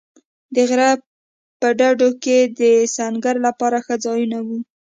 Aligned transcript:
د 0.55 0.57
غره 0.69 0.89
په 1.59 1.67
ډډو 1.79 2.09
کې 2.23 2.37
د 2.59 2.61
سنګر 2.95 3.35
لپاره 3.45 3.77
ښه 3.85 3.95
ځایونه 4.05 4.37
و. 4.47 4.49